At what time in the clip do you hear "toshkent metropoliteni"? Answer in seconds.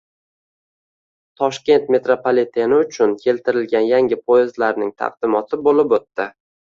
1.41-2.79